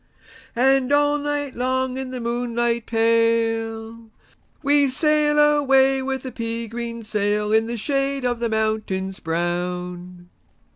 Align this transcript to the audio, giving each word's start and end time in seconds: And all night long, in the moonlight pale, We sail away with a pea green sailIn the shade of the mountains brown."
And 0.55 0.91
all 0.91 1.19
night 1.19 1.55
long, 1.55 1.95
in 1.95 2.09
the 2.09 2.19
moonlight 2.19 2.87
pale, 2.87 4.09
We 4.63 4.89
sail 4.89 5.37
away 5.37 6.01
with 6.01 6.25
a 6.25 6.31
pea 6.31 6.67
green 6.67 7.03
sailIn 7.03 7.67
the 7.67 7.77
shade 7.77 8.25
of 8.25 8.39
the 8.39 8.49
mountains 8.49 9.19
brown." 9.19 10.29